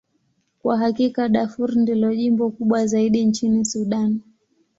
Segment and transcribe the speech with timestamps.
[0.61, 4.19] Kwa hakika, Darfur ndilo jimbo kubwa zaidi nchini Sudan.